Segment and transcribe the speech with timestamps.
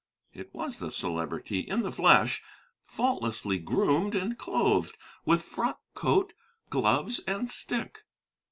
[0.33, 2.41] It was the Celebrity, in the flesh,
[2.85, 6.33] faultlessly groomed and clothed, with frock coat,
[6.71, 7.99] gloves, and stick.